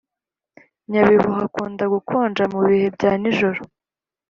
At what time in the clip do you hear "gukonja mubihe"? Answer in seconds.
1.93-2.87